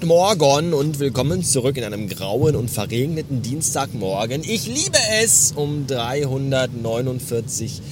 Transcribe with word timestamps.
Montagmorgen 0.00 0.72
und 0.72 0.98
willkommen 0.98 1.44
zurück 1.44 1.76
in 1.76 1.84
einem 1.84 2.08
grauen 2.08 2.56
und 2.56 2.70
verregneten 2.70 3.42
Dienstagmorgen. 3.42 4.42
Ich 4.44 4.66
liebe 4.66 4.96
es 5.20 5.52
um 5.54 5.86
349 5.86 7.82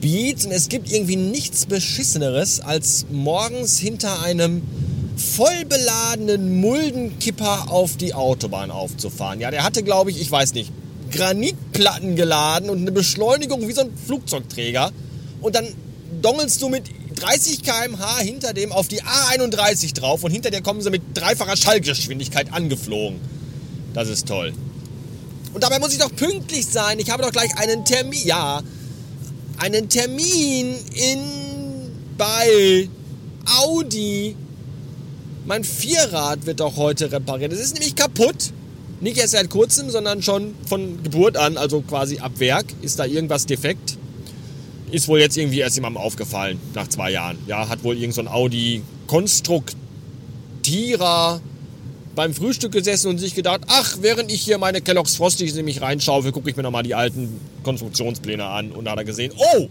Beats 0.00 0.44
und 0.44 0.50
es 0.50 0.68
gibt 0.68 0.90
irgendwie 0.90 1.14
nichts 1.14 1.66
Beschisseneres, 1.66 2.58
als 2.60 3.06
morgens 3.12 3.78
hinter 3.78 4.22
einem 4.22 4.62
vollbeladenen 5.16 6.60
Muldenkipper 6.60 7.70
auf 7.70 7.96
die 7.96 8.12
Autobahn 8.14 8.72
aufzufahren. 8.72 9.40
Ja, 9.40 9.52
der 9.52 9.62
hatte, 9.62 9.84
glaube 9.84 10.10
ich, 10.10 10.20
ich 10.20 10.30
weiß 10.30 10.54
nicht, 10.54 10.72
Granitplatten 11.12 12.16
geladen 12.16 12.70
und 12.70 12.80
eine 12.80 12.92
Beschleunigung 12.92 13.68
wie 13.68 13.72
so 13.72 13.82
ein 13.82 13.90
Flugzeugträger. 14.06 14.90
Und 15.40 15.54
dann 15.54 15.68
dongelst 16.22 16.60
du 16.60 16.68
mit 16.68 16.84
30 17.22 17.62
km/h 17.62 18.18
hinter 18.18 18.52
dem 18.52 18.72
auf 18.72 18.88
die 18.88 19.02
A31 19.02 19.94
drauf 19.94 20.24
und 20.24 20.32
hinter 20.32 20.50
dir 20.50 20.60
kommen 20.60 20.80
sie 20.80 20.90
mit 20.90 21.02
dreifacher 21.14 21.56
Schallgeschwindigkeit 21.56 22.52
angeflogen. 22.52 23.20
Das 23.94 24.08
ist 24.08 24.26
toll. 24.26 24.52
Und 25.54 25.62
dabei 25.62 25.78
muss 25.78 25.92
ich 25.92 25.98
doch 25.98 26.14
pünktlich 26.14 26.66
sein. 26.66 26.98
Ich 26.98 27.10
habe 27.10 27.22
doch 27.22 27.30
gleich 27.30 27.56
einen 27.58 27.84
Termin. 27.84 28.26
Ja, 28.26 28.62
einen 29.58 29.88
Termin 29.88 30.74
in 30.94 31.20
bei 32.18 32.88
Audi. 33.60 34.34
Mein 35.46 35.62
Vierrad 35.62 36.46
wird 36.46 36.60
doch 36.60 36.76
heute 36.76 37.12
repariert. 37.12 37.52
Es 37.52 37.60
ist 37.60 37.74
nämlich 37.74 37.94
kaputt. 37.94 38.52
Nicht 39.00 39.18
erst 39.18 39.32
seit 39.32 39.50
kurzem, 39.50 39.90
sondern 39.90 40.22
schon 40.22 40.54
von 40.66 41.02
Geburt 41.02 41.36
an, 41.36 41.56
also 41.56 41.82
quasi 41.82 42.18
ab 42.18 42.32
Werk, 42.38 42.66
ist 42.82 42.98
da 42.98 43.04
irgendwas 43.04 43.46
defekt. 43.46 43.98
Ist 44.92 45.08
wohl 45.08 45.20
jetzt 45.20 45.36
irgendwie 45.36 45.60
erst 45.60 45.76
jemandem 45.76 46.02
aufgefallen, 46.02 46.60
nach 46.74 46.86
zwei 46.86 47.10
Jahren. 47.10 47.38
Ja, 47.46 47.68
hat 47.68 47.82
wohl 47.82 47.96
irgend 47.96 48.14
so 48.14 48.22
Audi 48.26 48.82
Konstruktierer 49.06 51.40
beim 52.14 52.34
Frühstück 52.34 52.72
gesessen 52.72 53.08
und 53.08 53.18
sich 53.18 53.34
gedacht, 53.34 53.62
ach, 53.68 53.96
während 54.02 54.30
ich 54.30 54.42
hier 54.42 54.58
meine 54.58 54.82
Kellogg's 54.82 55.16
Frosties 55.16 55.54
nämlich 55.54 55.80
reinschaufel, 55.80 56.30
gucke 56.30 56.50
ich 56.50 56.56
mir 56.56 56.62
nochmal 56.62 56.82
die 56.82 56.94
alten 56.94 57.40
Konstruktionspläne 57.62 58.44
an. 58.44 58.70
Und 58.70 58.84
da 58.84 58.92
hat 58.92 58.98
er 58.98 59.04
gesehen, 59.04 59.32
oh, 59.34 59.68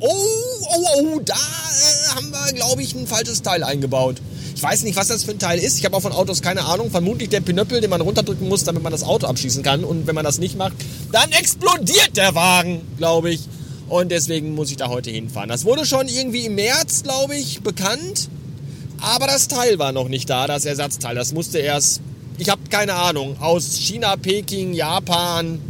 oh, 0.00 0.06
oh, 0.06 0.86
oh, 0.98 1.20
da 1.24 1.34
äh, 1.34 2.14
haben 2.14 2.30
wir, 2.30 2.52
glaube 2.52 2.82
ich, 2.82 2.94
ein 2.94 3.06
falsches 3.06 3.42
Teil 3.42 3.64
eingebaut. 3.64 4.16
Ich 4.54 4.62
weiß 4.62 4.82
nicht, 4.82 4.96
was 4.96 5.08
das 5.08 5.24
für 5.24 5.30
ein 5.30 5.38
Teil 5.38 5.58
ist. 5.58 5.78
Ich 5.78 5.84
habe 5.84 5.96
auch 5.96 6.02
von 6.02 6.12
Autos 6.12 6.42
keine 6.42 6.64
Ahnung. 6.64 6.90
Vermutlich 6.90 7.28
der 7.28 7.40
Pinöppel, 7.40 7.80
den 7.80 7.90
man 7.90 8.00
runterdrücken 8.00 8.48
muss, 8.48 8.64
damit 8.64 8.82
man 8.82 8.92
das 8.92 9.04
Auto 9.04 9.26
abschießen 9.26 9.62
kann. 9.62 9.84
Und 9.84 10.06
wenn 10.06 10.14
man 10.14 10.24
das 10.24 10.38
nicht 10.38 10.58
macht, 10.58 10.74
dann 11.12 11.30
explodiert 11.32 12.16
der 12.16 12.34
Wagen, 12.34 12.80
glaube 12.98 13.30
ich. 13.30 13.40
Und 13.88 14.10
deswegen 14.10 14.54
muss 14.54 14.70
ich 14.70 14.76
da 14.76 14.88
heute 14.88 15.10
hinfahren. 15.10 15.48
Das 15.48 15.64
wurde 15.64 15.86
schon 15.86 16.08
irgendwie 16.08 16.46
im 16.46 16.54
März, 16.54 17.02
glaube 17.02 17.36
ich, 17.36 17.62
bekannt. 17.62 18.28
Aber 19.00 19.26
das 19.26 19.48
Teil 19.48 19.78
war 19.78 19.92
noch 19.92 20.08
nicht 20.08 20.28
da, 20.28 20.46
das 20.46 20.64
Ersatzteil. 20.66 21.14
Das 21.14 21.32
musste 21.32 21.58
erst, 21.58 22.00
ich 22.36 22.50
habe 22.50 22.60
keine 22.68 22.94
Ahnung, 22.94 23.36
aus 23.40 23.76
China, 23.76 24.16
Peking, 24.16 24.74
Japan, 24.74 25.60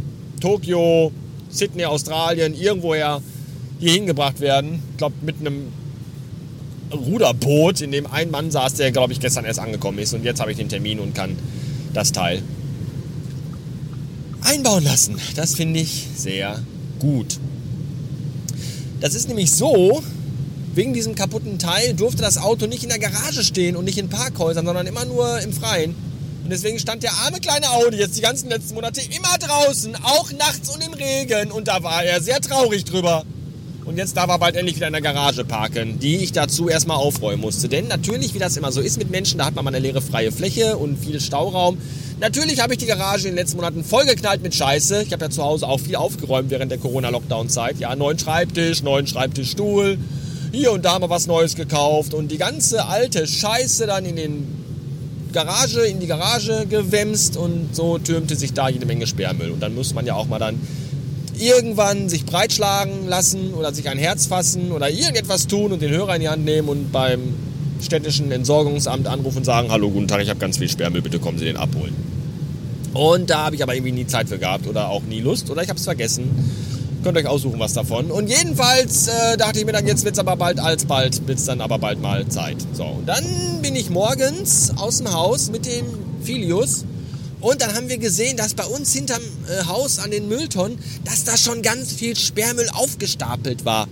Tokio, 0.41 1.11
Sydney, 1.49 1.85
Australien, 1.85 2.59
irgendwoher 2.59 3.21
hier 3.79 3.93
hingebracht 3.93 4.39
werden. 4.39 4.83
Ich 4.91 4.97
glaube, 4.97 5.15
mit 5.21 5.39
einem 5.39 5.71
Ruderboot, 6.91 7.81
in 7.81 7.91
dem 7.91 8.07
ein 8.07 8.31
Mann 8.31 8.51
saß, 8.51 8.73
der, 8.73 8.91
glaube 8.91 9.13
ich, 9.13 9.19
gestern 9.19 9.45
erst 9.45 9.59
angekommen 9.59 9.99
ist. 9.99 10.13
Und 10.13 10.25
jetzt 10.25 10.41
habe 10.41 10.51
ich 10.51 10.57
den 10.57 10.69
Termin 10.69 10.99
und 10.99 11.15
kann 11.15 11.37
das 11.93 12.11
Teil 12.11 12.41
einbauen 14.41 14.83
lassen. 14.83 15.15
Das 15.35 15.55
finde 15.55 15.79
ich 15.79 16.07
sehr 16.15 16.61
gut. 16.99 17.39
Das 18.99 19.15
ist 19.15 19.27
nämlich 19.29 19.51
so, 19.51 20.03
wegen 20.75 20.93
diesem 20.93 21.15
kaputten 21.15 21.57
Teil 21.57 21.93
durfte 21.93 22.21
das 22.21 22.37
Auto 22.37 22.67
nicht 22.67 22.83
in 22.83 22.89
der 22.89 22.99
Garage 22.99 23.43
stehen 23.43 23.75
und 23.75 23.85
nicht 23.85 23.97
in 23.97 24.09
Parkhäusern, 24.09 24.65
sondern 24.65 24.87
immer 24.87 25.05
nur 25.05 25.39
im 25.39 25.53
Freien. 25.53 25.95
Und 26.43 26.49
deswegen 26.49 26.79
stand 26.79 27.03
der 27.03 27.13
arme 27.13 27.39
kleine 27.39 27.69
Audi 27.71 27.97
jetzt 27.97 28.17
die 28.17 28.21
ganzen 28.21 28.49
letzten 28.49 28.73
Monate 28.73 29.01
immer 29.01 29.37
draußen, 29.37 29.95
auch 30.03 30.31
nachts 30.33 30.69
und 30.69 30.83
im 30.83 30.93
Regen. 30.93 31.51
Und 31.51 31.67
da 31.67 31.83
war 31.83 32.03
er 32.03 32.21
sehr 32.21 32.41
traurig 32.41 32.85
drüber. 32.85 33.23
Und 33.85 33.97
jetzt 33.97 34.17
darf 34.17 34.29
er 34.29 34.37
bald 34.37 34.55
endlich 34.55 34.75
wieder 34.75 34.87
in 34.87 34.93
der 34.93 35.01
Garage 35.01 35.45
parken, 35.45 35.99
die 35.99 36.17
ich 36.17 36.31
dazu 36.31 36.69
erstmal 36.69 36.97
aufräumen 36.97 37.41
musste. 37.41 37.69
Denn 37.69 37.87
natürlich, 37.87 38.33
wie 38.33 38.39
das 38.39 38.57
immer 38.57 38.71
so 38.71 38.81
ist 38.81 38.97
mit 38.97 39.09
Menschen, 39.09 39.39
da 39.39 39.45
hat 39.45 39.55
man 39.55 39.65
mal 39.65 39.73
eine 39.73 39.79
leere 39.79 40.01
freie 40.01 40.31
Fläche 40.31 40.77
und 40.77 40.97
viel 40.97 41.19
Stauraum. 41.19 41.77
Natürlich 42.19 42.59
habe 42.61 42.73
ich 42.73 42.79
die 42.79 42.85
Garage 42.85 43.29
in 43.29 43.35
den 43.35 43.37
letzten 43.37 43.57
Monaten 43.57 43.81
vollgeknallt 43.81 44.43
mit 44.43 44.53
Scheiße. 44.53 45.03
Ich 45.03 45.13
habe 45.13 45.25
ja 45.25 45.29
zu 45.29 45.41
Hause 45.41 45.65
auch 45.67 45.79
viel 45.79 45.95
aufgeräumt 45.95 46.49
während 46.49 46.69
der 46.69 46.77
Corona-Lockdown-Zeit. 46.77 47.79
Ja, 47.79 47.95
neuen 47.95 48.19
Schreibtisch, 48.19 48.83
neuen 48.83 49.07
Schreibtischstuhl. 49.07 49.97
Hier 50.51 50.73
und 50.73 50.83
da 50.83 50.93
haben 50.93 51.03
wir 51.03 51.09
was 51.09 51.27
Neues 51.27 51.55
gekauft. 51.55 52.13
Und 52.13 52.29
die 52.29 52.37
ganze 52.37 52.85
alte 52.87 53.25
Scheiße 53.25 53.87
dann 53.87 54.03
in 54.05 54.17
den 54.17 54.47
Garage, 55.31 55.81
in 55.81 56.01
die 56.01 56.07
Garage 56.07 56.65
gewämst 56.69 57.37
und 57.37 57.73
so 57.73 57.97
türmte 57.99 58.35
sich 58.35 58.51
da 58.51 58.67
jede 58.67 58.85
Menge 58.85 59.07
Sperrmüll. 59.07 59.51
Und 59.51 59.61
dann 59.61 59.73
muss 59.73 59.93
man 59.93 60.05
ja 60.05 60.15
auch 60.15 60.27
mal 60.27 60.39
dann 60.39 60.59
irgendwann 61.39 62.09
sich 62.09 62.25
breitschlagen 62.25 63.07
lassen 63.07 63.53
oder 63.53 63.73
sich 63.73 63.87
ein 63.87 63.97
Herz 63.97 64.25
fassen 64.25 64.73
oder 64.73 64.89
irgendetwas 64.89 65.47
tun 65.47 65.71
und 65.71 65.81
den 65.81 65.91
Hörer 65.91 66.15
in 66.15 66.21
die 66.21 66.29
Hand 66.29 66.43
nehmen 66.43 66.67
und 66.67 66.91
beim 66.91 67.21
städtischen 67.81 68.31
Entsorgungsamt 68.31 69.07
anrufen 69.07 69.39
und 69.39 69.45
sagen, 69.45 69.71
hallo, 69.71 69.89
guten 69.89 70.07
Tag, 70.07 70.21
ich 70.21 70.29
habe 70.29 70.39
ganz 70.39 70.57
viel 70.57 70.69
Sperrmüll, 70.69 71.01
bitte 71.01 71.19
kommen 71.19 71.37
Sie 71.37 71.45
den 71.45 71.57
abholen. 71.57 71.95
Und 72.93 73.29
da 73.29 73.45
habe 73.45 73.55
ich 73.55 73.63
aber 73.63 73.75
irgendwie 73.75 73.91
nie 73.91 74.07
Zeit 74.07 74.29
für 74.29 74.39
gehabt 74.39 74.67
oder 74.67 74.89
auch 74.89 75.03
nie 75.03 75.21
Lust 75.21 75.49
oder 75.49 75.61
ich 75.61 75.69
habe 75.69 75.77
es 75.77 75.85
vergessen. 75.85 76.23
Könnt 77.03 77.17
euch 77.17 77.27
aussuchen, 77.27 77.59
was 77.59 77.73
davon. 77.73 78.11
Und 78.11 78.27
jedenfalls 78.27 79.07
äh, 79.07 79.37
dachte 79.37 79.59
ich 79.59 79.65
mir 79.65 79.71
dann, 79.71 79.87
jetzt 79.87 80.03
wird 80.03 80.15
es 80.15 80.19
aber 80.19 80.35
bald 80.35 80.59
alsbald, 80.59 81.27
wird 81.27 81.37
es 81.37 81.45
dann 81.45 81.61
aber 81.61 81.79
bald 81.79 82.01
mal 82.01 82.27
Zeit. 82.27 82.57
So, 82.73 82.83
und 82.83 83.07
dann 83.07 83.23
bin 83.61 83.75
ich 83.75 83.89
morgens 83.89 84.73
aus 84.75 84.97
dem 84.97 85.13
Haus 85.13 85.49
mit 85.49 85.65
dem 85.65 85.85
Filius 86.21 86.83
und 87.41 87.61
dann 87.61 87.73
haben 87.73 87.87
wir 87.87 87.97
gesehen, 87.97 88.35
dass 88.35 88.53
bei 88.53 88.65
uns 88.65 88.93
hinterm 88.93 89.21
äh, 89.47 89.65
Haus 89.65 89.99
an 89.99 90.11
den 90.11 90.27
Mülltonnen, 90.27 90.77
dass 91.05 91.23
da 91.23 91.37
schon 91.37 91.61
ganz 91.61 91.93
viel 91.93 92.17
Sperrmüll 92.17 92.67
aufgestapelt 92.73 93.63
war. 93.63 93.87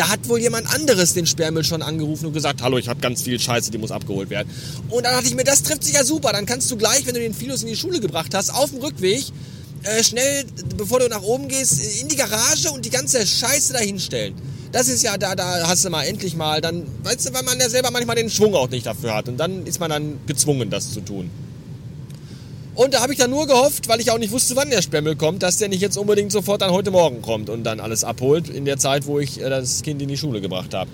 Da 0.00 0.08
hat 0.08 0.30
wohl 0.30 0.40
jemand 0.40 0.66
anderes 0.72 1.12
den 1.12 1.26
Sperrmüll 1.26 1.62
schon 1.62 1.82
angerufen 1.82 2.24
und 2.24 2.32
gesagt, 2.32 2.62
hallo, 2.62 2.78
ich 2.78 2.88
habe 2.88 3.00
ganz 3.00 3.20
viel 3.20 3.38
Scheiße, 3.38 3.70
die 3.70 3.76
muss 3.76 3.90
abgeholt 3.90 4.30
werden. 4.30 4.48
Und 4.88 5.04
dann 5.04 5.12
dachte 5.12 5.26
ich 5.26 5.34
mir, 5.34 5.44
das 5.44 5.62
trifft 5.62 5.84
sich 5.84 5.92
ja 5.92 6.04
super. 6.04 6.32
Dann 6.32 6.46
kannst 6.46 6.70
du 6.70 6.78
gleich, 6.78 7.04
wenn 7.04 7.12
du 7.12 7.20
den 7.20 7.34
Philos 7.34 7.60
in 7.60 7.68
die 7.68 7.76
Schule 7.76 8.00
gebracht 8.00 8.32
hast, 8.32 8.48
auf 8.48 8.70
dem 8.70 8.80
Rückweg 8.80 9.26
äh, 9.82 10.02
schnell, 10.02 10.46
bevor 10.78 11.00
du 11.00 11.08
nach 11.08 11.20
oben 11.20 11.48
gehst, 11.48 12.00
in 12.00 12.08
die 12.08 12.16
Garage 12.16 12.70
und 12.70 12.86
die 12.86 12.88
ganze 12.88 13.26
Scheiße 13.26 13.74
dahinstellen. 13.74 14.32
Das 14.72 14.88
ist 14.88 15.02
ja, 15.02 15.18
da, 15.18 15.34
da 15.34 15.68
hast 15.68 15.84
du 15.84 15.90
mal 15.90 16.04
endlich 16.04 16.34
mal, 16.34 16.62
dann, 16.62 16.86
weißt 17.02 17.28
du, 17.28 17.34
weil 17.34 17.42
man 17.42 17.60
ja 17.60 17.68
selber 17.68 17.90
manchmal 17.90 18.16
den 18.16 18.30
Schwung 18.30 18.54
auch 18.54 18.70
nicht 18.70 18.86
dafür 18.86 19.14
hat. 19.14 19.28
Und 19.28 19.36
dann 19.36 19.66
ist 19.66 19.80
man 19.80 19.90
dann 19.90 20.18
gezwungen, 20.26 20.70
das 20.70 20.92
zu 20.92 21.02
tun. 21.02 21.28
Und 22.74 22.94
da 22.94 23.00
habe 23.00 23.12
ich 23.12 23.18
dann 23.18 23.30
nur 23.30 23.46
gehofft, 23.46 23.88
weil 23.88 24.00
ich 24.00 24.10
auch 24.10 24.18
nicht 24.18 24.30
wusste, 24.30 24.54
wann 24.56 24.70
der 24.70 24.80
Sperrmüll 24.80 25.16
kommt, 25.16 25.42
dass 25.42 25.56
der 25.58 25.68
nicht 25.68 25.80
jetzt 25.80 25.96
unbedingt 25.96 26.30
sofort 26.30 26.62
dann 26.62 26.70
heute 26.70 26.90
Morgen 26.90 27.20
kommt 27.20 27.50
und 27.50 27.64
dann 27.64 27.80
alles 27.80 28.04
abholt 28.04 28.48
in 28.48 28.64
der 28.64 28.78
Zeit, 28.78 29.06
wo 29.06 29.18
ich 29.18 29.40
äh, 29.40 29.50
das 29.50 29.82
Kind 29.82 30.00
in 30.00 30.08
die 30.08 30.16
Schule 30.16 30.40
gebracht 30.40 30.72
habe. 30.72 30.90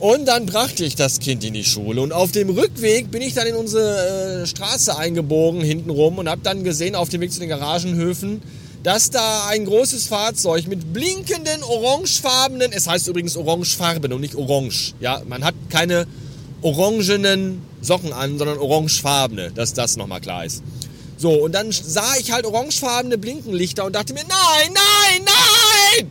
Und 0.00 0.26
dann 0.26 0.46
brachte 0.46 0.84
ich 0.84 0.96
das 0.96 1.20
Kind 1.20 1.44
in 1.44 1.52
die 1.52 1.62
Schule 1.62 2.00
und 2.00 2.12
auf 2.12 2.32
dem 2.32 2.48
Rückweg 2.48 3.10
bin 3.10 3.20
ich 3.20 3.34
dann 3.34 3.46
in 3.46 3.54
unsere 3.54 4.42
äh, 4.42 4.46
Straße 4.46 4.96
eingebogen 4.96 5.60
hintenrum 5.60 6.18
und 6.18 6.28
habe 6.28 6.40
dann 6.42 6.64
gesehen 6.64 6.94
auf 6.94 7.10
dem 7.10 7.20
Weg 7.20 7.32
zu 7.32 7.38
den 7.38 7.50
Garagenhöfen, 7.50 8.40
dass 8.82 9.10
da 9.10 9.46
ein 9.48 9.66
großes 9.66 10.06
Fahrzeug 10.06 10.66
mit 10.68 10.94
blinkenden 10.94 11.62
orangefarbenen, 11.62 12.72
es 12.72 12.88
heißt 12.88 13.08
übrigens 13.08 13.36
orangefarben 13.36 14.10
und 14.12 14.22
nicht 14.22 14.36
orange, 14.36 14.94
ja, 15.00 15.20
man 15.28 15.44
hat 15.44 15.54
keine 15.68 16.06
orangenen 16.62 17.62
Socken 17.80 18.12
an, 18.12 18.38
sondern 18.38 18.58
orangefarbene, 18.58 19.50
dass 19.52 19.72
das 19.72 19.96
nochmal 19.96 20.20
klar 20.20 20.44
ist. 20.44 20.62
So, 21.16 21.32
und 21.32 21.52
dann 21.52 21.70
sah 21.70 22.16
ich 22.18 22.32
halt 22.32 22.46
orangefarbene 22.46 23.18
Blinkenlichter 23.18 23.84
und 23.84 23.94
dachte 23.94 24.14
mir, 24.14 24.22
nein, 24.22 24.72
nein, 24.72 25.22
nein! 25.24 26.10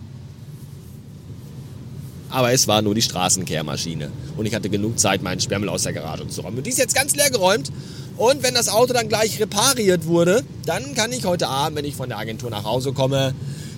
Aber 2.29 2.51
es 2.51 2.67
war 2.67 2.81
nur 2.83 2.93
die 2.93 3.01
Straßenkehrmaschine. 3.01 4.11
Und 4.37 4.45
ich 4.45 4.53
hatte 4.53 4.69
genug 4.69 4.99
Zeit, 4.99 5.23
meinen 5.23 5.39
Sperrmüll 5.39 5.69
aus 5.69 5.83
der 5.83 5.93
Garage 5.93 6.27
zu 6.27 6.41
räumen. 6.41 6.59
Und 6.59 6.67
die 6.67 6.69
ist 6.69 6.77
jetzt 6.77 6.93
ganz 6.93 7.15
leer 7.15 7.31
geräumt. 7.31 7.71
Und 8.17 8.43
wenn 8.43 8.53
das 8.53 8.69
Auto 8.69 8.93
dann 8.93 9.09
gleich 9.09 9.39
repariert 9.39 10.05
wurde, 10.05 10.43
dann 10.65 10.93
kann 10.93 11.11
ich 11.11 11.25
heute 11.25 11.47
Abend, 11.47 11.77
wenn 11.77 11.85
ich 11.85 11.95
von 11.95 12.09
der 12.09 12.19
Agentur 12.19 12.49
nach 12.49 12.65
Hause 12.65 12.93
komme, 12.93 13.33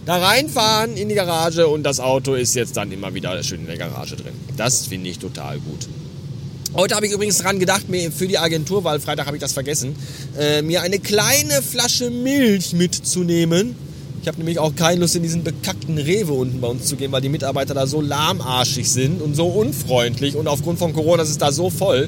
da 0.06 0.18
reinfahren 0.18 0.98
in 0.98 1.10
die 1.10 1.16
Garage 1.16 1.68
und 1.68 1.84
das 1.84 2.00
Auto 2.00 2.34
ist 2.34 2.56
jetzt 2.56 2.76
dann 2.76 2.92
immer 2.92 3.14
wieder 3.14 3.42
schön 3.44 3.62
in 3.62 3.68
der 3.68 3.78
Garage 3.78 4.16
drin. 4.16 4.34
Das 4.58 4.88
finde 4.88 5.10
ich 5.10 5.20
total 5.20 5.60
gut. 5.60 5.88
Heute 6.74 6.96
habe 6.96 7.06
ich 7.06 7.12
übrigens 7.12 7.40
dran 7.40 7.60
gedacht, 7.60 7.90
mir 7.90 8.14
für 8.14 8.30
die 8.30 8.38
Agentur, 8.38 8.86
weil 8.86 9.02
Freitag 9.02 9.26
habe 9.26 9.36
ich 9.36 9.42
das 9.42 9.52
vergessen, 9.52 9.94
äh, 10.40 10.62
mir 10.62 10.82
eine 10.82 11.00
kleine 11.00 11.62
Flasche 11.62 12.10
Milch 12.10 12.72
mitzunehmen. 12.72 13.76
Ich 14.22 14.28
habe 14.30 14.38
nämlich 14.38 14.58
auch 14.58 14.74
keine 14.74 15.02
Lust, 15.02 15.18
in 15.18 15.24
diesen 15.24 15.44
bekackten 15.44 15.98
Rewe 15.98 16.32
unten 16.32 16.62
bei 16.62 16.70
uns 16.70 16.86
zu 16.86 16.96
gehen, 16.96 17.12
weil 17.12 17.20
die 17.20 17.28
Mitarbeiter 17.28 17.74
da 17.74 17.88
so 17.88 18.00
lahmarschig 18.00 18.90
sind 18.90 19.22
und 19.22 19.36
so 19.36 19.48
unfreundlich. 19.48 20.38
Und 20.38 20.48
aufgrund 20.48 20.80
von 20.80 20.94
Corona 20.94 21.24
ist 21.24 21.30
es 21.30 21.38
da 21.38 21.52
so 21.52 21.70
voll, 21.70 22.08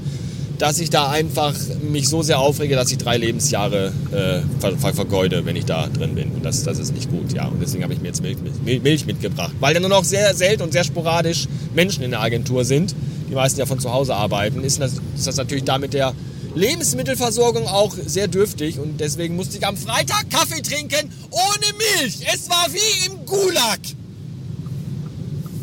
dass 0.59 0.79
ich 0.79 0.89
da 0.89 1.09
einfach 1.09 1.55
mich 1.81 2.07
so 2.07 2.21
sehr 2.21 2.39
aufrege, 2.39 2.75
dass 2.75 2.89
ich 2.89 2.99
drei 2.99 3.17
Lebensjahre 3.17 3.91
äh, 4.11 4.61
ver 4.61 4.77
ver 4.77 4.93
vergeude, 4.93 5.45
wenn 5.45 5.57
ich 5.57 5.65
da 5.65 5.87
drin 5.87 6.15
bin. 6.15 6.31
Und 6.31 6.45
das, 6.45 6.63
das 6.63 6.79
ist 6.79 6.93
nicht 6.93 7.09
gut, 7.09 7.33
ja. 7.33 7.47
Und 7.47 7.61
deswegen 7.61 7.83
habe 7.83 7.93
ich 7.93 7.99
mir 7.99 8.07
jetzt 8.07 8.21
Milch, 8.21 8.37
Milch 8.63 9.05
mitgebracht. 9.05 9.51
Weil 9.59 9.73
da 9.73 9.81
nur 9.81 9.89
noch 9.89 10.05
sehr 10.05 10.33
selten 10.33 10.63
und 10.63 10.71
sehr 10.71 10.85
sporadisch 10.85 11.47
Menschen 11.75 12.01
in 12.01 12.11
der 12.11 12.21
Agentur 12.21 12.63
sind 12.63 12.95
die 13.33 13.35
meisten 13.35 13.59
ja 13.59 13.65
von 13.65 13.79
zu 13.79 13.91
Hause 13.91 14.13
arbeiten, 14.13 14.63
ist 14.63 14.79
das, 14.79 14.93
ist 15.15 15.25
das 15.25 15.37
natürlich 15.37 15.63
damit 15.63 15.93
der 15.93 16.13
Lebensmittelversorgung 16.53 17.67
auch 17.67 17.95
sehr 18.05 18.27
dürftig 18.27 18.77
und 18.77 18.99
deswegen 18.99 19.35
musste 19.35 19.57
ich 19.57 19.65
am 19.65 19.75
Freitag 19.75 20.29
Kaffee 20.29 20.61
trinken 20.61 21.11
ohne 21.31 21.65
Milch. 21.99 22.19
Es 22.31 22.47
war 22.47 22.67
wie 22.71 23.07
im 23.07 23.25
Gulag. 23.25 23.79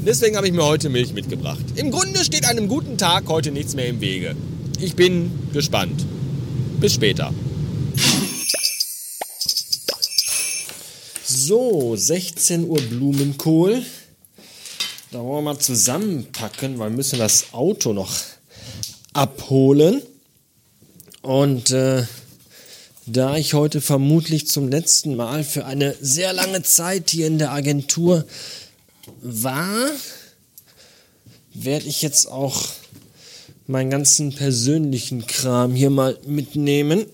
Deswegen 0.05 0.37
habe 0.37 0.49
ich 0.49 0.53
mir 0.53 0.65
heute 0.65 0.89
Milch 0.89 1.13
mitgebracht. 1.13 1.65
Im 1.77 1.93
Grunde 1.93 2.25
steht 2.25 2.45
einem 2.45 2.67
guten 2.67 2.99
Tag 2.99 3.29
heute 3.29 3.53
nichts 3.53 3.77
mehr 3.77 3.87
im 3.87 4.01
Wege. 4.01 4.35
Ich 4.81 4.97
bin 4.97 5.31
gespannt. 5.53 6.05
Bis 6.81 6.95
später. 6.95 7.33
So, 11.25 11.95
16 11.95 12.69
Uhr 12.69 12.81
Blumenkohl. 12.81 13.85
Da 15.12 15.19
wollen 15.19 15.45
wir 15.45 15.55
mal 15.55 15.59
zusammenpacken, 15.59 16.79
weil 16.79 16.91
wir 16.91 16.97
müssen 16.97 17.19
das 17.19 17.53
Auto 17.53 17.93
noch 17.93 18.12
abholen. 19.12 20.03
Und 21.21 21.73
äh, 21.73 22.05
da 23.07 23.37
ich 23.37 23.55
heute 23.55 23.81
vermutlich 23.81 24.47
zum 24.47 24.69
letzten 24.69 25.17
Mal 25.17 25.43
für 25.43 25.67
eine 25.67 25.97
sehr 26.01 26.33
lange 26.33 26.62
Zeit 26.62 27.11
hier 27.11 27.27
in 27.27 27.39
der 27.39 27.51
Agentur 27.51 28.25
war, 29.21 29.91
werde 31.55 31.87
ich 31.87 32.03
jetzt 32.03 32.31
auch 32.31 32.69
meinen 33.67 33.91
ganzen 33.91 34.33
persönlichen 34.33 35.27
Kram 35.27 35.75
hier 35.75 35.91
mal 35.91 36.21
mitnehmen. 36.25 37.05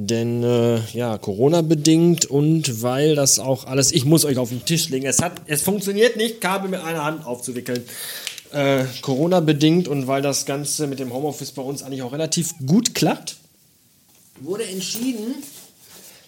Denn 0.00 0.44
äh, 0.44 0.78
ja, 0.92 1.18
Corona 1.18 1.60
bedingt 1.60 2.24
und 2.24 2.82
weil 2.82 3.16
das 3.16 3.40
auch 3.40 3.64
alles, 3.64 3.90
ich 3.90 4.04
muss 4.04 4.24
euch 4.24 4.38
auf 4.38 4.50
den 4.50 4.64
Tisch 4.64 4.90
legen. 4.90 5.06
Es 5.06 5.20
hat, 5.20 5.32
es 5.46 5.62
funktioniert 5.62 6.16
nicht, 6.16 6.40
Kabel 6.40 6.70
mit 6.70 6.80
einer 6.80 7.04
Hand 7.04 7.26
aufzuwickeln. 7.26 7.82
Äh, 8.52 8.84
Corona 9.02 9.40
bedingt 9.40 9.88
und 9.88 10.06
weil 10.06 10.22
das 10.22 10.46
Ganze 10.46 10.86
mit 10.86 11.00
dem 11.00 11.12
Homeoffice 11.12 11.50
bei 11.50 11.62
uns 11.62 11.82
eigentlich 11.82 12.02
auch 12.02 12.12
relativ 12.12 12.54
gut 12.64 12.94
klappt, 12.94 13.38
wurde 14.40 14.62
entschieden, 14.66 15.34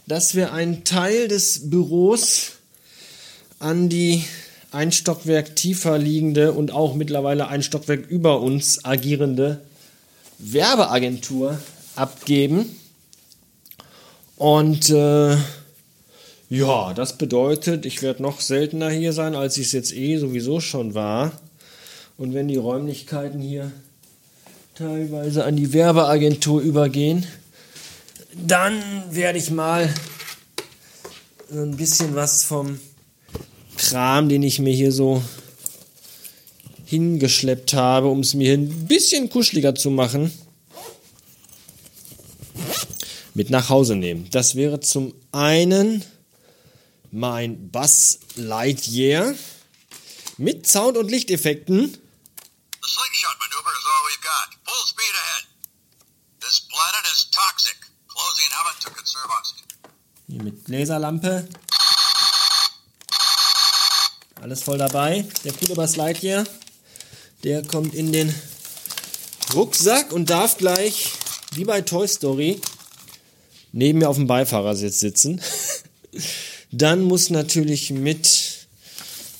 dass 0.09 0.35
wir 0.35 0.53
einen 0.53 0.83
Teil 0.83 1.29
des 1.29 1.71
Büros 1.71 2.55
an 3.61 3.89
die 3.89 4.25
ein 4.73 4.91
Stockwerk 4.91 5.55
tiefer 5.55 5.97
liegende 5.97 6.55
und 6.55 6.73
auch 6.73 6.97
mittlerweile 6.97 7.47
ein 7.47 7.63
Stockwerk 7.63 8.11
über 8.11 8.41
uns 8.41 8.85
agierende 8.85 9.61
Werbeagentur 10.39 11.61
abgeben. 11.95 12.80
Und 14.41 14.89
äh, 14.89 15.37
ja, 16.49 16.95
das 16.95 17.19
bedeutet, 17.19 17.85
ich 17.85 18.01
werde 18.01 18.23
noch 18.23 18.41
seltener 18.41 18.89
hier 18.89 19.13
sein, 19.13 19.35
als 19.35 19.59
ich 19.59 19.67
es 19.67 19.73
jetzt 19.73 19.95
eh 19.95 20.17
sowieso 20.17 20.61
schon 20.61 20.95
war. 20.95 21.33
Und 22.17 22.33
wenn 22.33 22.49
die 22.49 22.57
Räumlichkeiten 22.57 23.43
hier 23.43 23.71
teilweise 24.77 25.45
an 25.45 25.57
die 25.57 25.75
Werbeagentur 25.75 26.63
übergehen, 26.63 27.27
dann 28.35 28.83
werde 29.11 29.37
ich 29.37 29.51
mal 29.51 29.93
ein 31.53 31.77
bisschen 31.77 32.15
was 32.15 32.43
vom 32.45 32.81
Kram, 33.77 34.31
den 34.31 34.43
ich 34.43 34.59
mir 34.59 34.73
hier 34.73 34.91
so 34.91 35.23
hingeschleppt 36.87 37.75
habe, 37.75 38.09
um 38.09 38.21
es 38.21 38.33
mir 38.33 38.55
ein 38.55 38.87
bisschen 38.87 39.29
kuscheliger 39.29 39.75
zu 39.75 39.91
machen, 39.91 40.33
mit 43.35 43.50
nach 43.50 43.69
Hause 43.69 43.97
nehmen. 43.97 44.29
Das 44.31 44.55
wäre 44.55 44.81
zum 44.81 45.15
einen 45.32 46.05
mein 47.11 47.71
Bass 47.71 48.21
Lightyear 48.37 49.35
mit 50.37 50.67
Sound- 50.67 50.97
und 50.97 51.11
Lichteffekten. 51.11 51.93
The 51.93 52.88
slingshot 52.88 53.37
maneuver 53.41 53.73
is 53.73 53.85
all 53.87 54.03
we've 54.09 54.23
got. 54.23 54.49
Full 54.65 54.87
speed 54.88 55.15
ahead. 55.15 55.47
This 56.41 56.61
planet 56.61 57.05
is 57.12 57.29
toxic. 57.31 57.77
Closing 58.09 58.50
heaven 58.50 58.75
to 58.81 58.91
conserve 58.91 59.31
oxygen. 59.38 59.67
Hier 60.26 60.43
mit 60.43 60.69
Laserlampe. 60.69 61.49
Alles 64.41 64.62
voll 64.62 64.79
dabei. 64.79 65.26
Der 65.44 65.53
coole 65.53 65.75
Bass 65.75 65.97
Lightyear. 65.97 66.44
Der 67.44 67.62
kommt 67.67 67.94
in 67.94 68.12
den 68.12 68.35
Rucksack 69.55 70.12
und 70.12 70.31
darf 70.31 70.56
gleich, 70.56 71.11
wie 71.53 71.65
bei 71.65 71.81
Toy 71.81 72.06
Story, 72.06 72.61
neben 73.73 73.99
mir 73.99 74.09
auf 74.09 74.17
dem 74.17 74.27
Beifahrersitz 74.27 75.01
sitzen. 75.01 75.41
Dann 76.73 77.03
muss 77.03 77.31
natürlich 77.31 77.91
mit, 77.91 78.67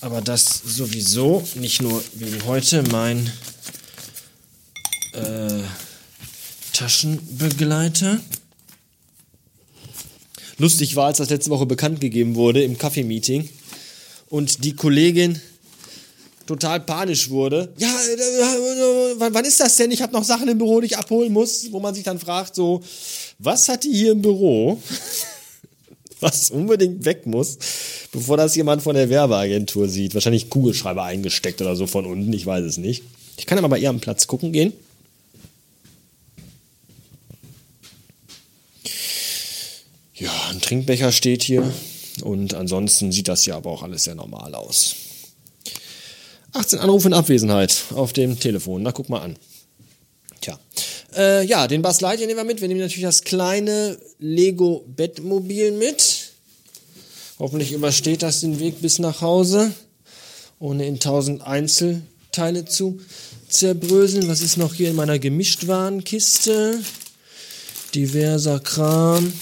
aber 0.01 0.21
das 0.21 0.61
sowieso, 0.65 1.47
nicht 1.55 1.81
nur 1.81 2.03
wegen 2.15 2.45
heute, 2.45 2.83
mein 2.91 3.31
äh, 5.13 5.61
Taschenbegleiter. 6.73 8.19
Lustig 10.57 10.95
war, 10.95 11.07
als 11.07 11.17
das 11.17 11.29
letzte 11.29 11.49
Woche 11.49 11.65
bekannt 11.65 12.01
gegeben 12.01 12.35
wurde 12.35 12.63
im 12.63 12.77
Kaffeemeeting 12.77 13.49
und 14.29 14.63
die 14.63 14.75
Kollegin 14.75 15.41
total 16.51 16.81
panisch 16.81 17.29
wurde. 17.29 17.73
Ja, 17.77 17.87
äh, 17.87 18.13
äh, 18.13 19.15
wann 19.17 19.45
ist 19.45 19.59
das 19.59 19.77
denn? 19.77 19.89
Ich 19.91 20.01
habe 20.01 20.11
noch 20.11 20.25
Sachen 20.25 20.49
im 20.49 20.57
Büro, 20.57 20.81
die 20.81 20.87
ich 20.87 20.97
abholen 20.97 21.31
muss, 21.31 21.71
wo 21.71 21.79
man 21.79 21.95
sich 21.95 22.03
dann 22.03 22.19
fragt, 22.19 22.55
so, 22.55 22.81
was 23.39 23.69
hat 23.69 23.85
die 23.85 23.93
hier 23.93 24.11
im 24.11 24.21
Büro, 24.21 24.81
was 26.19 26.51
unbedingt 26.51 27.05
weg 27.05 27.25
muss, 27.25 27.57
bevor 28.11 28.35
das 28.35 28.55
jemand 28.55 28.81
von 28.81 28.95
der 28.95 29.09
Werbeagentur 29.09 29.87
sieht. 29.87 30.13
Wahrscheinlich 30.13 30.49
Kugelschreiber 30.49 31.03
eingesteckt 31.03 31.61
oder 31.61 31.77
so 31.77 31.87
von 31.87 32.05
unten, 32.05 32.33
ich 32.33 32.45
weiß 32.45 32.65
es 32.65 32.77
nicht. 32.77 33.03
Ich 33.37 33.45
kann 33.45 33.57
aber 33.57 33.69
bei 33.69 33.79
ihr 33.79 33.89
am 33.89 34.01
Platz 34.01 34.27
gucken 34.27 34.51
gehen. 34.51 34.73
Ja, 40.15 40.31
ein 40.51 40.59
Trinkbecher 40.59 41.13
steht 41.13 41.43
hier. 41.43 41.73
Und 42.23 42.53
ansonsten 42.53 43.13
sieht 43.13 43.29
das 43.29 43.45
ja 43.45 43.55
aber 43.55 43.71
auch 43.71 43.83
alles 43.83 44.03
sehr 44.03 44.15
normal 44.15 44.53
aus. 44.53 44.95
18 46.53 46.79
Anrufe 46.79 47.07
in 47.07 47.13
Abwesenheit 47.13 47.75
auf 47.95 48.13
dem 48.13 48.39
Telefon. 48.39 48.83
Na, 48.83 48.91
guck 48.91 49.09
mal 49.09 49.21
an. 49.21 49.37
Tja. 50.41 50.59
Äh, 51.15 51.45
ja, 51.45 51.67
den 51.67 51.81
Bass 51.81 52.01
Lightyear 52.01 52.27
nehmen 52.27 52.39
wir 52.39 52.43
mit. 52.43 52.61
Wir 52.61 52.67
nehmen 52.67 52.79
natürlich 52.79 53.03
das 53.03 53.23
kleine 53.23 53.97
Lego 54.19 54.85
Bettmobil 54.87 55.71
mit. 55.71 56.31
Hoffentlich 57.39 57.71
übersteht 57.71 58.21
das 58.21 58.41
den 58.41 58.59
Weg 58.59 58.81
bis 58.81 58.99
nach 58.99 59.21
Hause, 59.21 59.71
ohne 60.59 60.85
in 60.85 60.99
tausend 60.99 61.41
Einzelteile 61.41 62.65
zu 62.65 62.99
zerbröseln. 63.49 64.27
Was 64.27 64.41
ist 64.41 64.57
noch 64.57 64.73
hier 64.73 64.89
in 64.89 64.95
meiner 64.95 65.19
Gemischtwarenkiste? 65.19 66.79
Diverser 67.95 68.59
Kram. 68.59 69.33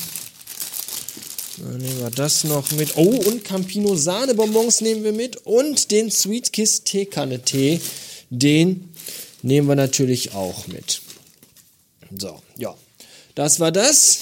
Dann 1.62 1.78
nehmen 1.78 2.00
wir 2.00 2.12
das 2.12 2.44
noch 2.44 2.72
mit. 2.72 2.96
Oh, 2.96 3.02
und 3.02 3.44
Campino 3.44 3.96
Sahnebonbons 3.96 4.82
nehmen 4.82 5.04
wir 5.04 5.14
mit. 5.14 5.38
Und 5.46 5.92
den 5.92 6.10
Sweet 6.12 6.54
Kiss 6.54 6.84
Teekanne 6.84 7.42
Tee. 7.42 7.82
Den 8.30 8.90
nehmen 9.42 9.68
wir 9.68 9.76
natürlich 9.76 10.34
auch 10.34 10.68
mit. 10.68 11.02
So, 12.18 12.40
ja. 12.58 12.76
Das 13.36 13.60
war 13.60 13.72
das. 13.72 14.20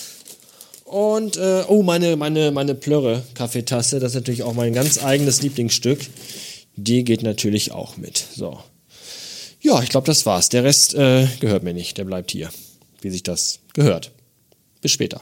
Und, 0.86 1.38
äh, 1.38 1.63
oh, 1.67 1.84
meine, 1.84 2.15
meine, 2.15 2.51
meine 2.51 2.74
Plörre-Kaffeetasse. 2.74 4.00
Das 4.00 4.12
ist 4.12 4.15
natürlich 4.15 4.44
auch 4.44 4.53
mein 4.53 4.74
ganz 4.74 5.03
eigenes 5.03 5.41
Lieblingsstück. 5.41 6.00
Die 6.75 7.03
geht 7.03 7.24
natürlich 7.24 7.72
auch 7.72 7.98
mit. 7.98 8.24
So. 8.36 8.60
Ja, 9.60 9.82
ich 9.82 9.89
glaube, 9.89 10.08
das 10.08 10.25
war's. 10.25 10.50
Der 10.50 10.63
Rest 10.63 10.94
äh, 10.94 11.27
gehört 11.39 11.63
mir 11.63 11.74
nicht. 11.74 11.98
Der 11.98 12.06
bleibt 12.06 12.32
hier. 12.32 12.50
Wie 13.01 13.10
sich 13.10 13.24
das 13.24 13.60
gehört. 13.74 14.12
Bis 14.82 14.91
später. 14.91 15.22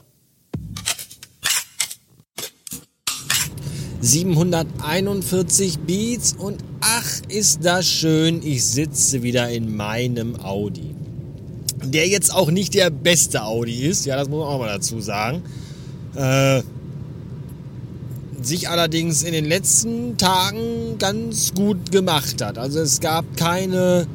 741 4.06 5.80
Beats 5.80 6.36
und 6.38 6.64
ach 6.80 7.22
ist 7.28 7.66
das 7.66 7.88
schön, 7.88 8.42
ich 8.46 8.64
sitze 8.64 9.24
wieder 9.24 9.50
in 9.50 9.76
meinem 9.76 10.40
Audi. 10.40 10.94
Der 11.84 12.08
jetzt 12.08 12.34
auch 12.34 12.52
nicht 12.52 12.76
der 12.76 12.92
beste 12.92 13.44
Audi 13.44 13.86
ist, 13.86 14.06
ja, 14.06 14.16
das 14.16 14.30
muss 14.30 14.40
man 14.40 14.48
auch 14.48 14.60
mal 14.60 14.68
dazu 14.68 15.02
sagen. 15.02 15.42
Äh, 16.14 16.62
sich 18.44 18.70
allerdings 18.70 19.24
in 19.24 19.34
den 19.34 19.46
letzten 19.46 20.18
Tagen 20.18 21.00
ganz 21.00 21.54
gut 21.56 21.92
gemacht 21.92 22.44
hat. 22.44 22.60
Also 22.60 22.82
es 22.82 23.00
gab 23.00 23.26
keine 23.36 24.06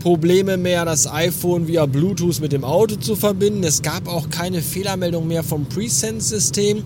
Probleme 0.00 0.56
mehr, 0.56 0.84
das 0.84 1.06
iPhone 1.06 1.68
via 1.68 1.86
Bluetooth 1.86 2.40
mit 2.40 2.50
dem 2.50 2.64
Auto 2.64 2.96
zu 2.96 3.14
verbinden. 3.14 3.62
Es 3.62 3.82
gab 3.82 4.08
auch 4.08 4.30
keine 4.30 4.62
Fehlermeldung 4.62 5.28
mehr 5.28 5.44
vom 5.44 5.66
Presense-System. 5.66 6.82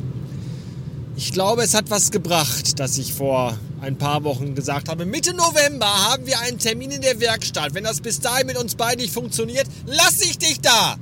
Ich 1.17 1.33
glaube, 1.33 1.63
es 1.63 1.75
hat 1.75 1.91
was 1.91 2.11
gebracht, 2.11 2.79
dass 2.81 2.97
ich 2.97 3.13
vor 3.13 3.59
ein 3.81 3.97
paar 3.97 4.25
Wochen 4.25 4.55
gesagt 4.55 4.89
habe, 4.89 5.05
Mitte 5.05 5.35
November 5.35 5.87
haben 5.87 6.27
wir 6.27 6.41
einen 6.41 6.59
Termin 6.59 6.91
in 6.91 7.03
der 7.03 7.21
Werkstatt. 7.21 7.75
Wenn 7.75 7.85
das 7.85 8.01
bis 8.01 8.21
dahin 8.21 8.47
mit 8.47 8.57
uns 8.57 8.77
beiden 8.77 9.03
nicht 9.03 9.13
funktioniert, 9.13 9.67
lass 9.87 10.23
ich 10.23 10.39
dich 10.39 10.61
da. 10.61 10.97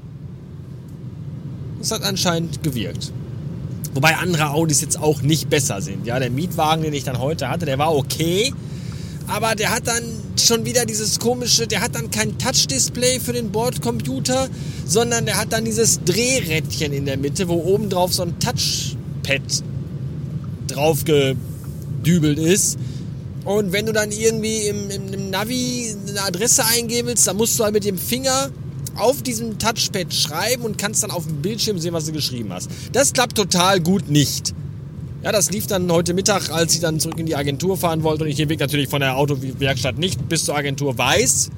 Das 1.78 1.92
hat 1.92 2.02
anscheinend 2.02 2.62
gewirkt. 2.62 3.12
Wobei 3.94 4.16
andere 4.16 4.50
Audis 4.50 4.80
jetzt 4.80 4.98
auch 4.98 5.22
nicht 5.22 5.48
besser 5.48 5.80
sind. 5.80 6.06
Ja, 6.06 6.18
der 6.18 6.30
Mietwagen, 6.30 6.82
den 6.82 6.92
ich 6.92 7.04
dann 7.04 7.18
heute 7.18 7.48
hatte, 7.48 7.66
der 7.66 7.78
war 7.78 7.94
okay. 7.94 8.52
aber 9.30 9.54
der 9.54 9.70
hat 9.70 9.86
dann 9.86 10.02
schon 10.36 10.64
wieder 10.64 10.84
dieses 10.84 11.18
komische, 11.18 11.66
der 11.66 11.80
hat 11.80 11.94
dann 11.94 12.10
kein 12.10 12.36
Touch-Display 12.38 13.20
für 13.20 13.32
den 13.32 13.50
Bordcomputer, 13.52 14.48
sondern 14.86 15.26
der 15.26 15.38
hat 15.38 15.52
dann 15.52 15.64
dieses 15.64 16.02
Drehrädchen 16.04 16.92
in 16.92 17.06
der 17.06 17.16
Mitte, 17.16 17.48
wo 17.48 17.54
oben 17.54 17.88
drauf 17.90 18.12
so 18.12 18.22
ein 18.22 18.38
Touchpad 18.38 19.62
draufgedübelt 20.74 22.38
ist. 22.38 22.78
Und 23.44 23.72
wenn 23.72 23.86
du 23.86 23.92
dann 23.92 24.10
irgendwie 24.10 24.66
im, 24.66 24.90
im, 24.90 25.12
im 25.12 25.30
Navi 25.30 25.94
eine 26.08 26.22
Adresse 26.22 26.64
eingeben 26.64 27.08
willst, 27.08 27.26
dann 27.26 27.36
musst 27.36 27.58
du 27.58 27.64
halt 27.64 27.74
mit 27.74 27.84
dem 27.84 27.96
Finger 27.98 28.50
auf 28.96 29.22
diesem 29.22 29.58
Touchpad 29.58 30.12
schreiben 30.12 30.62
und 30.62 30.78
kannst 30.78 31.02
dann 31.02 31.10
auf 31.10 31.26
dem 31.26 31.40
Bildschirm 31.42 31.78
sehen, 31.78 31.94
was 31.94 32.06
du 32.06 32.12
geschrieben 32.12 32.52
hast. 32.52 32.70
Das 32.92 33.12
klappt 33.12 33.36
total 33.36 33.80
gut 33.80 34.10
nicht. 34.10 34.54
Ja, 35.22 35.32
das 35.32 35.50
lief 35.50 35.66
dann 35.66 35.90
heute 35.92 36.14
Mittag, 36.14 36.50
als 36.50 36.74
ich 36.74 36.80
dann 36.80 36.98
zurück 36.98 37.18
in 37.18 37.26
die 37.26 37.36
Agentur 37.36 37.76
fahren 37.76 38.02
wollte 38.02 38.24
und 38.24 38.30
ich 38.30 38.36
den 38.36 38.48
Weg 38.48 38.60
natürlich 38.60 38.88
von 38.88 39.00
der 39.00 39.16
Autowerkstatt 39.16 39.98
nicht 39.98 40.28
bis 40.28 40.44
zur 40.44 40.56
Agentur 40.56 40.96
weiß. 40.96 41.50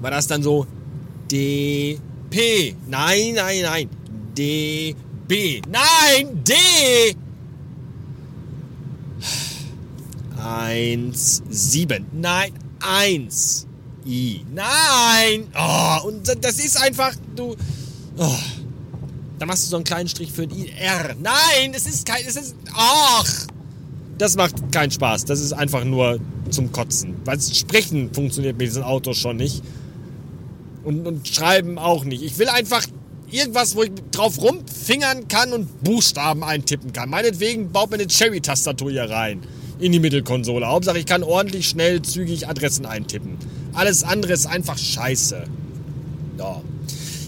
War 0.00 0.10
das 0.10 0.26
dann 0.26 0.42
so 0.42 0.66
DP. 1.30 2.74
Nein, 2.88 3.34
nein, 3.34 3.62
nein. 3.62 3.88
DB. 4.36 5.62
Nein, 5.70 6.44
D. 6.44 6.54
1, 10.48 11.42
7. 11.50 12.06
Nein, 12.12 12.52
1. 12.80 13.66
I. 14.06 14.40
Nein! 14.54 15.48
Oh, 15.54 16.08
und 16.08 16.26
das 16.42 16.58
ist 16.58 16.80
einfach, 16.80 17.14
du. 17.36 17.54
Oh. 18.16 18.34
Da 19.38 19.46
machst 19.46 19.64
du 19.64 19.68
so 19.68 19.76
einen 19.76 19.84
kleinen 19.84 20.08
Strich 20.08 20.32
für 20.32 20.42
ein 20.42 20.50
I. 20.50 20.70
R. 20.70 21.14
Nein, 21.20 21.74
es 21.74 21.86
ist 21.86 22.06
kein. 22.06 22.24
Es 22.26 22.36
ist. 22.36 22.56
Ach! 22.72 23.46
Das 24.16 24.36
macht 24.36 24.72
keinen 24.72 24.90
Spaß. 24.90 25.26
Das 25.26 25.40
ist 25.40 25.52
einfach 25.52 25.84
nur 25.84 26.18
zum 26.50 26.72
Kotzen. 26.72 27.16
Weil 27.24 27.38
Sprechen 27.40 28.12
funktioniert 28.14 28.56
mit 28.56 28.68
diesem 28.68 28.84
Auto 28.84 29.12
schon 29.12 29.36
nicht. 29.36 29.62
Und, 30.82 31.06
und 31.06 31.28
Schreiben 31.28 31.78
auch 31.78 32.04
nicht. 32.04 32.22
Ich 32.22 32.38
will 32.38 32.48
einfach 32.48 32.86
irgendwas, 33.30 33.76
wo 33.76 33.82
ich 33.82 33.92
drauf 34.10 34.40
rumfingern 34.40 35.28
kann 35.28 35.52
und 35.52 35.84
Buchstaben 35.84 36.42
eintippen 36.42 36.92
kann. 36.92 37.10
Meinetwegen 37.10 37.70
baut 37.70 37.90
mir 37.90 37.96
eine 37.96 38.06
Cherry-Tastatur 38.06 38.90
hier 38.90 39.10
rein. 39.10 39.42
In 39.80 39.92
die 39.92 40.00
Mittelkonsole. 40.00 40.66
Hauptsache, 40.66 40.98
ich 40.98 41.06
kann 41.06 41.22
ordentlich, 41.22 41.68
schnell, 41.68 42.02
zügig 42.02 42.48
Adressen 42.48 42.84
eintippen. 42.84 43.38
Alles 43.74 44.02
andere 44.02 44.32
ist 44.32 44.46
einfach 44.46 44.76
scheiße. 44.76 45.44
Ja. 46.38 46.62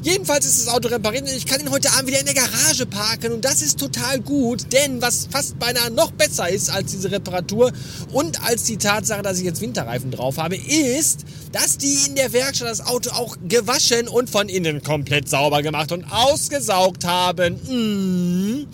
Jedenfalls 0.02 0.46
ist 0.46 0.66
das 0.66 0.74
Auto 0.74 0.88
repariert 0.88 1.24
und 1.24 1.36
ich 1.36 1.44
kann 1.44 1.60
ihn 1.60 1.70
heute 1.70 1.90
Abend 1.92 2.08
wieder 2.08 2.20
in 2.20 2.24
der 2.24 2.34
Garage 2.34 2.86
parken 2.86 3.32
und 3.32 3.44
das 3.44 3.60
ist 3.60 3.78
total 3.78 4.18
gut, 4.20 4.72
denn 4.72 5.02
was 5.02 5.28
fast 5.30 5.58
beinahe 5.58 5.90
noch 5.90 6.10
besser 6.10 6.48
ist 6.48 6.70
als 6.70 6.92
diese 6.92 7.10
Reparatur 7.10 7.70
und 8.10 8.42
als 8.42 8.64
die 8.64 8.78
Tatsache, 8.78 9.20
dass 9.20 9.38
ich 9.38 9.44
jetzt 9.44 9.60
Winterreifen 9.60 10.10
drauf 10.10 10.38
habe, 10.38 10.56
ist, 10.56 11.26
dass 11.52 11.76
die 11.76 11.98
in 12.08 12.14
der 12.14 12.32
Werkstatt 12.32 12.68
das 12.68 12.86
Auto 12.86 13.10
auch 13.10 13.36
gewaschen 13.46 14.08
und 14.08 14.30
von 14.30 14.48
innen 14.48 14.82
komplett 14.82 15.28
sauber 15.28 15.60
gemacht 15.60 15.92
und 15.92 16.04
ausgesaugt 16.10 17.04
haben. 17.04 17.60
Mmh. 17.68 18.66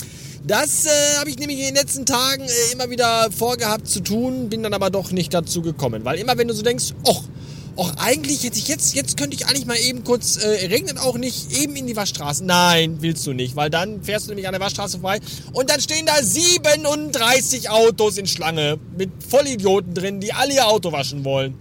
Das 0.47 0.87
äh, 0.87 0.91
habe 1.19 1.29
ich 1.29 1.39
nämlich 1.39 1.59
in 1.59 1.65
den 1.67 1.75
letzten 1.75 2.07
Tagen 2.07 2.45
äh, 2.45 2.73
immer 2.73 2.89
wieder 2.89 3.31
vorgehabt 3.37 3.89
zu 3.89 4.01
tun, 4.01 4.49
bin 4.49 4.63
dann 4.63 4.75
aber 4.75 4.91
doch 4.91 5.11
nicht 5.11 5.35
dazu 5.35 5.61
gekommen. 5.61 6.05
Weil 6.05 6.19
immer 6.19 6.39
wenn 6.39 6.47
du 6.47 6.55
so 6.55 6.63
denkst, 6.63 6.95
och, 7.05 7.25
Och, 7.79 7.93
eigentlich 7.99 8.43
hätte 8.43 8.59
ich 8.59 8.69
jetzt, 8.69 8.95
jetzt 8.95 9.19
könnte 9.19 9.37
ich 9.37 9.47
eigentlich 9.47 9.67
mal 9.67 9.77
eben 9.77 10.03
kurz, 10.03 10.39
äh, 10.39 10.67
regnet 10.69 10.99
auch 10.99 11.19
nicht, 11.19 11.53
eben 11.61 11.77
in 11.77 11.87
die 11.87 11.95
Waschstraße. 11.95 12.43
Nein, 12.43 13.03
willst 13.03 13.27
du 13.27 13.35
nicht, 13.35 13.55
weil 13.55 13.69
dann 13.69 14.03
fährst 14.03 14.27
du 14.27 14.31
nämlich 14.31 14.47
an 14.47 14.53
der 14.53 14.63
Waschstraße 14.63 14.99
vorbei 14.99 15.21
und 15.53 15.69
dann 15.69 15.79
stehen 15.79 16.07
da 16.07 16.15
37 16.15 17.69
Autos 17.69 18.17
in 18.17 18.27
Schlange 18.27 18.79
mit 18.97 19.11
Vollidioten 19.29 19.93
drin, 19.93 20.21
die 20.21 20.33
alle 20.33 20.55
ihr 20.55 20.67
Auto 20.67 20.91
waschen 20.91 21.23
wollen. 21.27 21.55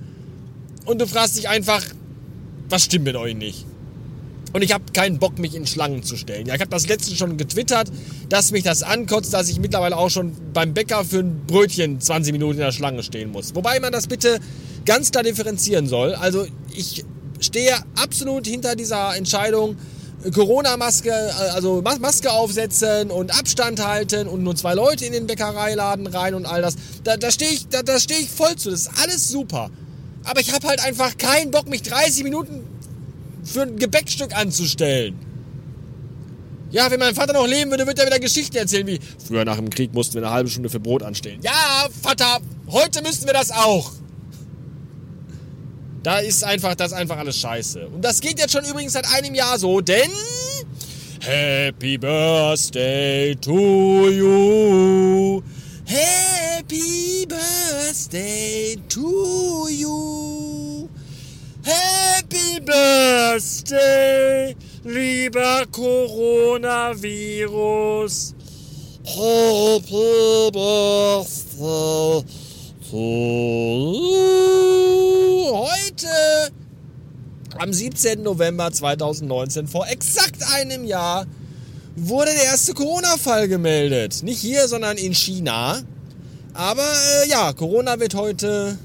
Und 0.85 1.01
du 1.01 1.07
fragst 1.07 1.35
dich 1.35 1.49
einfach, 1.49 1.83
was 2.69 2.85
stimmt 2.85 3.03
mit 3.03 3.17
euch 3.17 3.35
nicht? 3.35 3.65
Und 4.55 4.61
ich 4.61 4.71
habe 4.71 4.85
keinen 4.93 5.19
Bock, 5.19 5.37
mich 5.37 5.53
in 5.53 5.67
Schlangen 5.67 6.01
zu 6.01 6.15
stellen. 6.15 6.47
Ja, 6.47 6.55
ich 6.55 6.61
habe 6.61 6.71
das 6.71 6.87
letzte 6.87 7.13
schon 7.13 7.35
getwittert, 7.35 7.91
dass 8.29 8.51
mich 8.51 8.63
das 8.63 8.83
ankotzt, 8.83 9.33
dass 9.33 9.49
ich 9.49 9.59
mittlerweile 9.59 9.97
auch 9.97 10.09
schon 10.09 10.31
beim 10.53 10.73
Bäcker 10.73 11.03
für 11.03 11.19
ein 11.19 11.45
Brötchen 11.45 11.99
20 11.99 12.31
Minuten 12.31 12.53
in 12.53 12.59
der 12.59 12.71
Schlange 12.71 13.03
stehen 13.03 13.33
muss. 13.33 13.53
Wobei 13.53 13.81
man 13.81 13.91
das 13.91 14.07
bitte 14.07 14.39
ganz 14.85 15.11
klar 15.11 15.23
differenzieren 15.23 15.89
soll. 15.89 16.15
Also 16.15 16.47
ich 16.73 17.03
stehe 17.41 17.75
absolut 18.01 18.47
hinter 18.47 18.77
dieser 18.77 19.17
Entscheidung, 19.17 19.75
Corona-Maske, 20.33 21.09
äh, 21.09 21.49
also 21.49 21.81
Maske 21.81 22.31
aufsetzen 22.31 23.11
und 23.11 23.37
Abstand 23.37 23.85
halten 23.85 24.29
und 24.29 24.41
nur 24.41 24.55
zwei 24.55 24.73
Leute 24.73 25.03
in 25.05 25.11
den 25.11 25.27
Bäckereiladen 25.27 26.07
rein 26.07 26.33
und 26.33 26.45
all 26.45 26.61
das. 26.61 26.77
Da, 27.03 27.17
da 27.17 27.29
stehe 27.29 27.51
ich, 27.51 27.67
da, 27.67 27.83
da 27.83 27.99
steh 27.99 28.13
ich 28.21 28.29
voll 28.29 28.55
zu. 28.55 28.69
Das 28.69 28.83
ist 28.83 28.91
alles 29.03 29.27
super. 29.27 29.69
Aber 30.23 30.39
ich 30.39 30.53
habe 30.53 30.65
halt 30.65 30.81
einfach 30.81 31.17
keinen 31.17 31.51
Bock, 31.51 31.67
mich 31.67 31.81
30 31.81 32.23
Minuten 32.23 32.74
für 33.45 33.61
ein 33.61 33.77
Gebäckstück 33.77 34.35
anzustellen. 34.35 35.15
Ja, 36.71 36.91
wenn 36.91 36.99
mein 36.99 37.15
Vater 37.15 37.31
noch 37.31 37.47
leben 37.47 37.71
würde, 37.71 37.87
würde 37.87 38.01
er 38.01 38.07
wieder 38.07 38.19
Geschichten 38.19 38.57
erzählen, 38.57 38.85
wie 38.85 38.99
früher 39.25 39.45
nach 39.45 39.55
dem 39.55 39.69
Krieg 39.69 39.93
mussten 39.93 40.15
wir 40.15 40.23
eine 40.23 40.31
halbe 40.31 40.49
Stunde 40.49 40.69
für 40.69 40.79
Brot 40.79 41.03
anstellen. 41.03 41.39
Ja, 41.41 41.87
Vater, 42.01 42.39
heute 42.67 43.01
müssen 43.01 43.25
wir 43.25 43.33
das 43.33 43.51
auch. 43.51 43.93
Da 46.03 46.19
ist 46.19 46.43
einfach, 46.43 46.75
das 46.75 46.91
ist 46.91 46.97
einfach 46.97 47.17
alles 47.17 47.37
scheiße. 47.37 47.87
Und 47.87 48.01
das 48.03 48.19
geht 48.19 48.39
jetzt 48.39 48.51
schon 48.51 48.65
übrigens 48.65 48.93
seit 48.93 49.07
einem 49.13 49.33
Jahr 49.33 49.57
so, 49.57 49.79
denn 49.79 50.09
Happy 51.21 51.97
Birthday 51.97 53.35
to 53.35 54.09
you. 54.09 55.41
Happy 55.85 57.25
Birthday 57.25 58.77
to 58.89 59.67
you. 59.69 60.89
Happy 61.65 62.61
Birthday, 62.61 64.55
lieber 64.83 65.65
Coronavirus. 65.71 68.35
Happy 69.03 70.51
Birthday 70.53 72.23
to 72.91 72.97
heute, 75.55 76.51
am 77.57 77.73
17. 77.73 78.21
November 78.21 78.71
2019, 78.71 79.67
vor 79.67 79.87
exakt 79.87 80.43
einem 80.53 80.85
Jahr, 80.85 81.25
wurde 81.95 82.29
der 82.31 82.43
erste 82.43 82.75
Corona-Fall 82.75 83.47
gemeldet. 83.47 84.21
Nicht 84.21 84.39
hier, 84.39 84.67
sondern 84.67 84.97
in 84.97 85.15
China. 85.15 85.81
Aber 86.53 86.93
äh, 87.23 87.27
ja, 87.27 87.53
Corona 87.53 87.99
wird 87.99 88.13
heute 88.13 88.77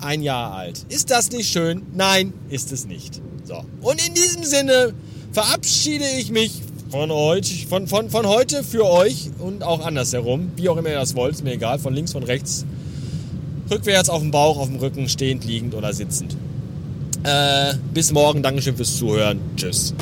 ein 0.00 0.22
Jahr 0.22 0.52
alt. 0.52 0.84
Ist 0.88 1.10
das 1.10 1.30
nicht 1.30 1.50
schön? 1.50 1.82
Nein, 1.94 2.32
ist 2.48 2.72
es 2.72 2.86
nicht. 2.86 3.20
So. 3.44 3.64
Und 3.80 4.06
in 4.06 4.14
diesem 4.14 4.44
Sinne 4.44 4.94
verabschiede 5.32 6.04
ich 6.18 6.30
mich 6.30 6.62
von 6.90 7.10
euch, 7.10 7.66
von, 7.68 7.86
von, 7.86 8.10
von 8.10 8.26
heute 8.26 8.62
für 8.62 8.88
euch 8.88 9.30
und 9.38 9.62
auch 9.62 9.84
andersherum, 9.84 10.52
wie 10.56 10.68
auch 10.68 10.76
immer 10.76 10.90
ihr 10.90 10.96
das 10.96 11.14
wollt, 11.14 11.34
ist 11.34 11.44
mir 11.44 11.52
egal, 11.52 11.78
von 11.78 11.94
links, 11.94 12.12
von 12.12 12.22
rechts 12.22 12.64
rückwärts 13.70 14.08
auf 14.08 14.20
dem 14.20 14.30
Bauch, 14.30 14.58
auf 14.58 14.68
dem 14.68 14.76
Rücken, 14.76 15.08
stehend, 15.08 15.44
liegend 15.44 15.74
oder 15.74 15.92
sitzend. 15.92 16.36
Äh, 17.24 17.74
bis 17.92 18.12
morgen, 18.12 18.42
Dankeschön 18.42 18.76
fürs 18.76 18.96
Zuhören. 18.96 19.40
Tschüss. 19.56 19.94